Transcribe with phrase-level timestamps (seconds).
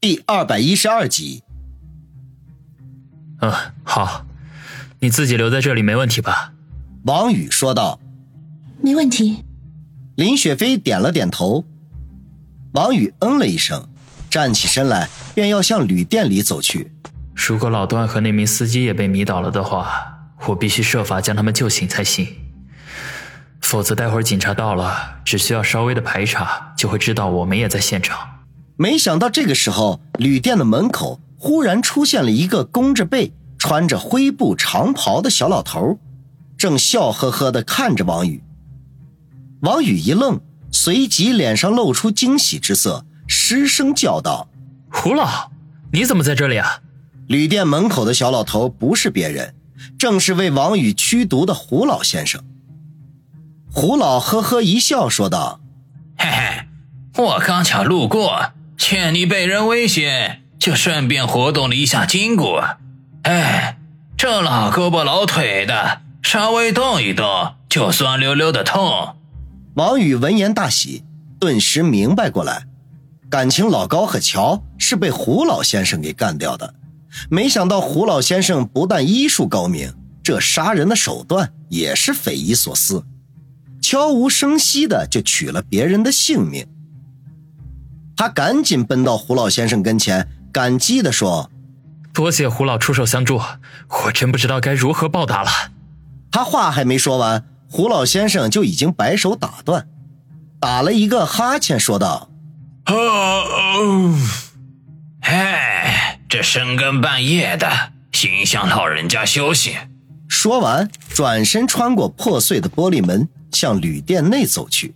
[0.00, 1.42] 第二百一十二集。
[3.42, 3.52] 嗯，
[3.84, 4.24] 好，
[5.00, 6.54] 你自己留在这里没问题吧？
[7.04, 8.00] 王宇说道。
[8.82, 9.44] 没问题。
[10.14, 11.66] 林雪飞点了点头。
[12.72, 13.90] 王宇嗯了一声，
[14.30, 16.92] 站起身来，便要向旅店里走去。
[17.34, 22.26] 如果老段和那名司机也被迷倒了的话，我必须设法将他们救醒才行。
[23.60, 28.39] 否则，待会儿警察到了，只需要稍微的排查，就会知道我们也在现场。
[28.80, 35.98] 没想到这个时候，旅店的门口忽然出现了一个弓着背、穿着灰布长袍的小老头，
[36.56, 38.42] 正笑呵呵地看着王宇。
[39.60, 40.40] 王宇一愣。
[40.72, 44.48] 随即脸上露出惊喜之色，失声叫道
[44.88, 45.50] ：“胡老，
[45.92, 46.80] 你怎么在这里啊？”
[47.26, 49.56] 旅店门口的小老头不是别人，
[49.98, 52.40] 正是为王宇驱毒的胡老先生。
[53.72, 55.60] 胡老呵呵一笑，说道
[56.16, 62.58] ：“嘿嘿，我刚巧路过，见你被人威胁，就顺便活动了一下筋骨。
[63.24, 63.76] 哎，
[64.16, 69.16] 这老胳膊老腿的，稍微动一动就酸溜溜的痛。”
[69.76, 71.04] 王宇闻言大喜，
[71.38, 72.64] 顿时明白过来，
[73.28, 76.74] 感情老高和乔是被胡老先生给干掉的。
[77.28, 83.04] 没想到胡老先生不但医术高明，这杀人的手段也是匪夷所思，
[83.82, 86.66] 悄无声息的就取了别人的性命。
[88.20, 91.50] 他赶紧奔到胡老先生跟前，感激地说
[92.12, 93.40] ：“多谢胡老出手相助，
[93.88, 95.48] 我真不知道该如何报答了。”
[96.30, 97.42] 他话还没说完。
[97.70, 99.88] 胡老先生就已经摆手打断，
[100.60, 102.28] 打了一个哈欠，说道
[102.92, 104.14] ：“哦，
[105.20, 107.92] 哎，这深更半夜的，
[108.24, 109.78] 影响老人家休息。”
[110.28, 114.94] 说完，转身穿过破碎的玻璃门，向旅店内走去。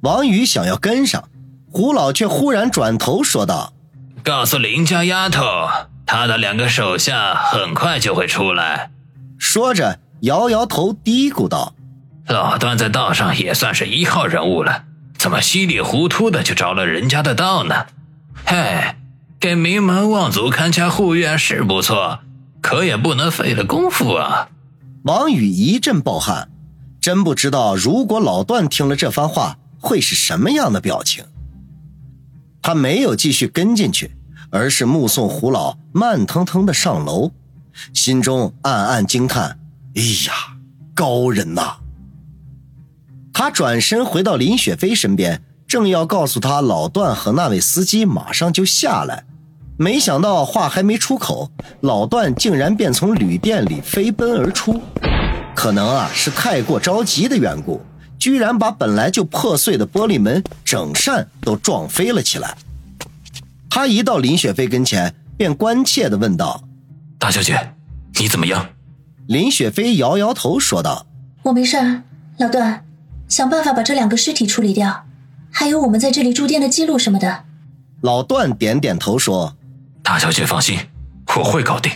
[0.00, 1.28] 王宇想要跟上，
[1.76, 3.72] 胡老却忽然转头说道
[4.22, 5.42] ：“告诉林家丫头，
[6.06, 8.92] 她的两个手下很快就会出来。”
[9.36, 9.98] 说着。
[10.20, 11.74] 摇摇头，嘀咕道
[12.28, 14.84] ：“老段在道上也算是一号人物了，
[15.18, 17.86] 怎么稀里糊涂的就着了人家的道呢？
[18.46, 18.94] 嘿，
[19.38, 22.20] 给名门望族看家护院是不错，
[22.62, 24.48] 可也不能费了功夫啊。”
[25.04, 26.48] 王宇一阵暴汗，
[27.02, 31.24] 真不知道如果老段听了这番话会是什么样的表情。
[32.66, 34.16] 他没有继续跟进去，
[34.48, 37.30] 而是目送胡老慢腾腾的上楼，
[37.92, 39.58] 心中暗暗惊叹。
[39.94, 40.32] 哎呀，
[40.94, 41.76] 高人呐！
[43.34, 49.26] 他转身回到林雪飞身边，正要告诉他老段和那位司机马上就下来，
[49.76, 51.50] 没想到话还没出口，
[51.82, 54.80] 老段竟然便从旅店里飞奔而出。
[55.54, 57.82] 可能啊是太过着急的缘故，
[58.24, 62.56] 居然把本来就破碎的玻璃门整扇都撞飞了起来。
[63.68, 66.64] 他一到林雪飞跟前，便关切地问道
[67.20, 67.74] ：“大小姐，
[68.18, 68.70] 你怎么样？”
[69.28, 71.04] 林雪飞摇摇头说道
[71.44, 72.02] ：“我没事儿，
[72.38, 72.86] 老段，
[73.28, 75.04] 想办法把这两个尸体处理掉，
[75.50, 77.44] 还有我们在这里住店的记录什么的。”
[78.00, 79.54] 老段点点头说
[80.02, 80.78] ：“大小姐放心，
[81.36, 81.92] 我会搞定。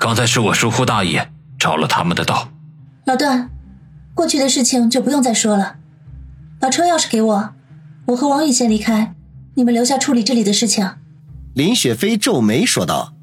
[0.00, 1.20] 刚才是我疏忽大意，
[1.60, 2.48] 着了他们的道。”
[3.06, 3.48] 老段，
[4.14, 5.76] 过去的事情就不用再说了，
[6.60, 7.50] 把车钥匙给我，
[8.06, 9.14] 我和王宇先离开，
[9.54, 10.88] 你们留下处理这里的事情。”
[11.54, 13.14] 林雪飞皱眉说道。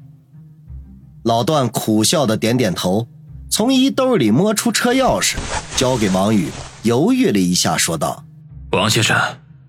[1.24, 3.08] 老段苦笑的点点头。
[3.48, 5.36] 从衣兜里摸出车钥匙，
[5.76, 6.48] 交给王宇，
[6.84, 8.24] 犹豫了一下，说道
[8.72, 9.14] ：“王先生，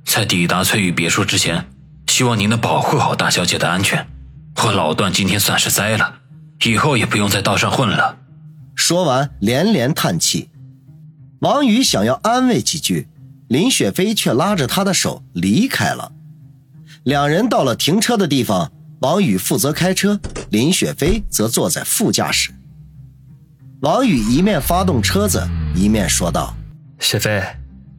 [0.06, 1.66] 在抵达翠玉别墅之前，
[2.08, 4.08] 希望您能保护好大小姐的安全。
[4.64, 6.20] 我老段今天算是栽了，
[6.64, 8.20] 以后也不用在道上混了。”
[8.74, 10.50] 说完，连连叹气。
[11.44, 13.10] 王宇想要安慰几句，
[13.50, 16.14] 林雪飞却拉着他的手离开了。
[17.04, 18.72] 两人到了停车的地方，
[19.02, 22.54] 王宇负责开车，林雪飞则坐在副驾驶。
[23.82, 25.46] 王宇一面发动车子，
[25.76, 26.56] 一面说道
[27.00, 27.44] ：“雪飞，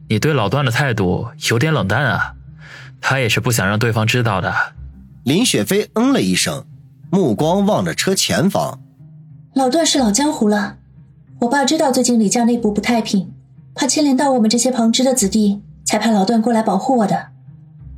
[0.09, 2.33] 你对老段的态度有点冷淡啊，
[2.99, 4.51] 他也是不想让对方知道的。”
[5.23, 6.65] 林雪飞嗯了一声，
[7.11, 8.81] 目光望着车前方。
[9.53, 10.77] 老段是老江湖了，
[11.41, 13.31] 我爸知道最近李家内部不太平，
[13.75, 17.27] 怕牵连到我们这些旁支的子弟，才派老段过来保护我的。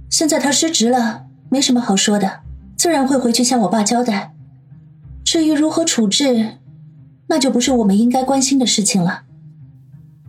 [0.10, 2.42] 现在他失职了，没什么好说的，
[2.76, 4.34] 自然会回去向我爸交代。
[5.24, 6.58] 至于如何处置，
[7.28, 9.24] 那就不是我们应该关心的事情了。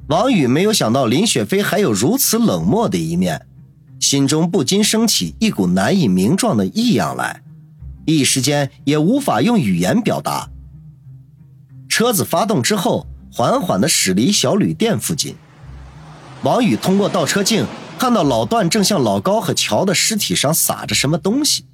[0.09, 3.47] 王宇没有想到林雪飞还有如此冷漠的一面，
[4.01, 7.43] 心中不禁升起一股难以名状的异样来，
[8.05, 10.51] 一时间也无法用语言表达。
[11.89, 15.37] 车子发动之后，缓缓地驶离小旅店附近。
[16.43, 17.67] 王宇通过倒车镜
[17.99, 21.65] 看到老段正向老高和乔的尸体上撒着什么东西，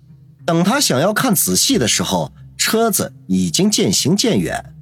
[0.47, 4.75] 等他想要看仔细的时候，车子已经渐行渐远。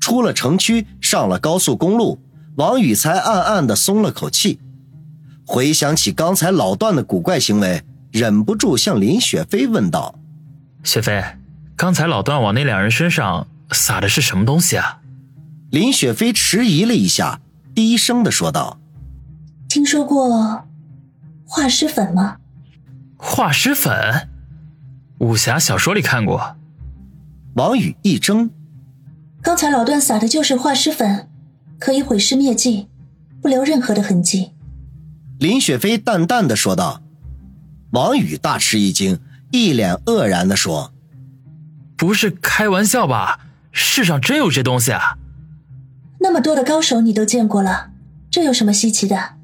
[0.00, 2.18] 出了城区，上了高速公路，
[2.56, 4.58] 王宇才暗暗的松了口气。
[5.46, 10.18] 回想起刚才老段的古怪行为，忍不住向林雪飞问道
[10.82, 11.22] ：“雪飞，
[11.76, 14.99] 刚才老段往那两人身上撒的是什么东西啊？”
[15.70, 17.40] 林雪飞迟疑了一下，
[17.74, 18.80] 低声的说道
[19.68, 20.64] ：“听说过
[21.44, 22.38] 化尸粉吗？”
[23.16, 24.28] 化尸粉，
[25.18, 26.56] 武侠小说里看过。
[27.54, 28.50] 王宇一怔，
[29.42, 31.28] 刚才老段撒的就是化尸粉，
[31.78, 32.88] 可以毁尸灭迹，
[33.40, 34.52] 不留任何的痕迹。
[35.38, 37.00] 林雪飞淡淡的说道。
[37.92, 39.20] 王宇大吃一惊，
[39.50, 40.92] 一脸愕然的说
[41.96, 43.40] ：“不是开玩笑吧？
[43.70, 45.18] 世上真有这东西啊？
[46.20, 47.90] 那么多的高手你都见过了，
[48.30, 49.34] 这有什么稀奇的？”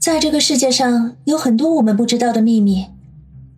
[0.00, 2.86] 在这个世界上有很多我们不知道的秘密，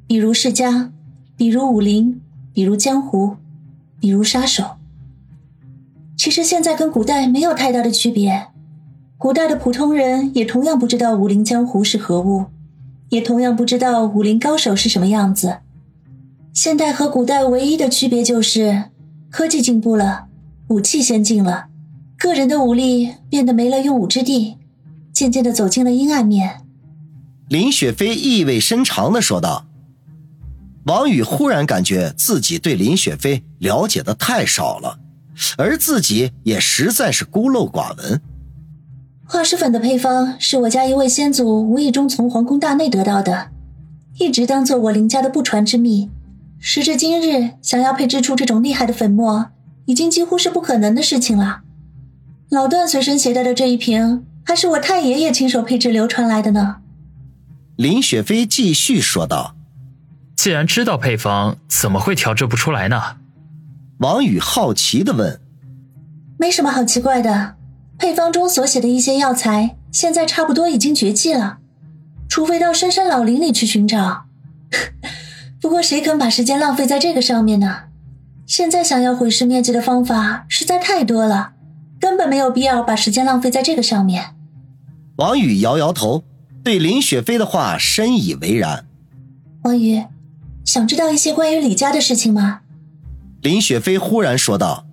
[0.08, 0.90] 比如世家，
[1.36, 2.20] 比如武林，
[2.52, 3.36] 比如江湖，
[4.00, 4.76] 比如杀手。
[6.16, 8.48] 其实现在跟古代没有太大的区别，
[9.16, 12.46] 古代的普通人也同样不知道武林江湖是何物，
[13.10, 15.58] 也同样不知道武林高手是什么样子。
[16.52, 18.90] 现代和古代唯一的区别就是
[19.30, 20.26] 科技进步了，
[20.68, 21.68] 武器先进了，
[22.22, 24.56] 个人的武力变得没了用武之地。
[25.12, 26.60] 渐渐的走进了阴暗面，
[27.48, 29.66] 林雪飞意味深长的说道。
[30.84, 35.00] 王宇忽然感觉自己对林雪飞了解的太少了，
[35.58, 38.20] 而自己也实在是孤陋寡闻。
[39.26, 43.48] 化尸粉的配方是我家一位先祖无意中从皇宫大内得到的，
[44.20, 46.08] 一直当做我林家的不传之秘。
[46.60, 49.48] 时至今日，想要配制出这种厉害的粉末，
[49.86, 51.62] 已经几乎是不可能的事情了。
[52.52, 54.26] 老段随身携带的这一瓶。
[54.44, 56.78] 还是我太爷爷亲手配制流传来的呢。
[57.76, 59.54] 林雪飞继续说道
[60.36, 63.16] ：“既然知道配方，怎么会调制不出来呢？”
[64.00, 65.40] 王宇好奇的问
[66.38, 67.54] ：“没什么好奇怪的，
[67.96, 71.58] 配方中所写的一些药材，现在差不多已经绝迹了，
[72.28, 74.24] 除非到深山老林里去寻找。
[75.62, 77.84] 不过谁肯把时间浪费在这个上面呢？
[78.44, 81.52] 现在想要毁尸灭迹的方法实在太多了。”
[82.02, 84.34] 根本没有必要把时间浪费在这个上面。
[85.18, 86.24] 王宇摇摇头，
[86.64, 88.88] 对林雪飞的话深以为然。
[89.62, 90.02] 王宇，
[90.64, 92.62] 想知道一些关于李家的事情吗？
[93.40, 94.84] 林雪飞忽然说道。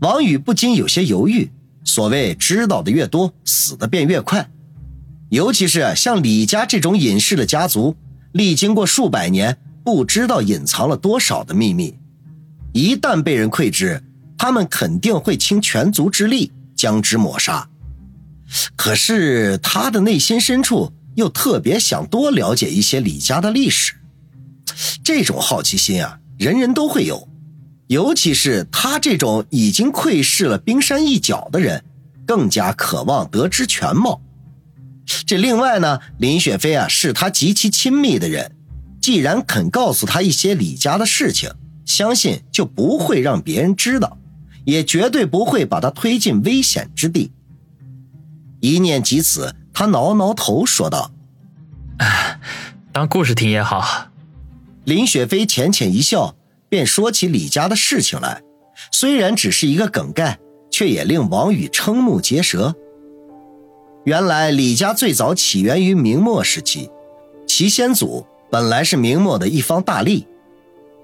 [0.00, 1.50] 王宇不禁有些犹豫。
[1.84, 4.48] 所谓知道的越多，死的便越快。
[5.28, 7.96] 尤其是像李家这种隐世的家族，
[8.32, 11.98] 历经过数百年，不知道隐藏了多少的秘密，
[12.72, 14.02] 一旦被人窥知。
[14.42, 17.68] 他们肯定会倾全族之力将之抹杀，
[18.74, 23.94] 可是他的内心深处又特别想多了解一些李家的历史。
[25.04, 27.28] 这种好奇心啊，人人都会有，
[27.86, 31.84] 尤其是他这种已经窥视了冰山一角的人，
[32.26, 34.20] 更加渴望得知全貌。
[35.24, 38.56] 这另外呢，林雪飞啊是他极其亲密的人，
[39.00, 41.48] 既然肯告诉他一些李家的事情，
[41.86, 44.18] 相信就不会让别人知道。
[44.64, 47.32] 也绝对不会把他推进危险之地。
[48.60, 51.10] 一念及此，他挠挠头说道
[52.92, 54.08] ：“当故事听也好。”
[54.84, 56.36] 林雪飞浅浅一笑，
[56.68, 58.42] 便说起李家的事情来。
[58.90, 60.38] 虽然只是一个梗概，
[60.70, 62.74] 却也令王宇瞠目结舌。
[64.04, 66.90] 原来李家最早起源于明末时期，
[67.46, 70.26] 其先祖本来是明末的一方大吏，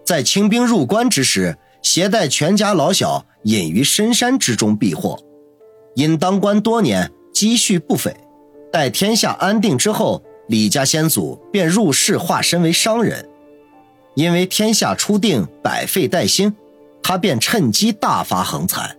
[0.04, 1.56] 在清兵入关之时。
[1.88, 5.18] 携带全家老小隐于深山之中避祸，
[5.94, 8.14] 因当官多年，积蓄不菲。
[8.70, 13.26] 待天下安定之后，李家先祖便入世，化身为商人。
[14.14, 16.54] 因为天下初定，百废待兴，
[17.02, 18.94] 他便趁机大发横财。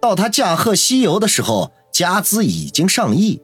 [0.00, 3.42] 到他驾鹤西游的时候，家资已经上亿。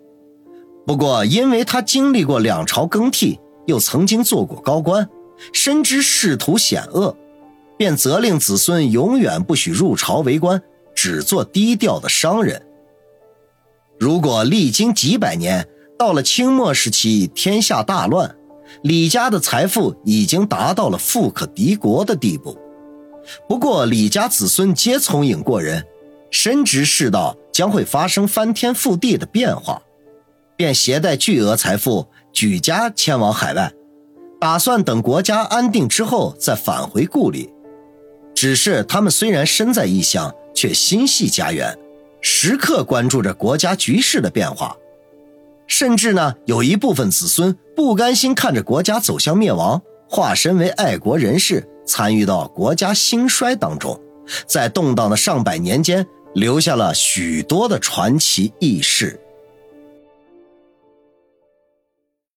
[0.87, 5.07] 不过，因为他经历过两朝更替，又曾经做过高官，
[5.53, 7.15] 深知仕途险恶。
[7.83, 10.63] 便责令子孙永远不许入朝为官，
[10.95, 12.63] 只做低调的商人。
[13.99, 18.37] 如果历经几百年，到了清末时期，天下大乱，
[18.85, 22.57] 李家的财富已经达到了富可敌国的地步。
[23.49, 25.85] 不过，李家子孙皆聪颖过人，
[26.31, 29.83] 深知世道将会发生翻天覆地的变化，
[30.57, 33.73] 便携带巨额财富举家迁往海外，
[34.41, 37.53] 打算等国家安定之后再返回故里。
[38.43, 41.79] 只是他们虽然身在异乡，却心系家园，
[42.21, 44.77] 时刻关注着国家局势的变化。
[45.69, 53.97] 甚至呢，有一部分子孙不甘心看着国家走向灭亡，化身为爱国人士，参与到国家兴衰当中，
[54.49, 59.21] 在动荡的上百年间，留下了许多的传奇轶事。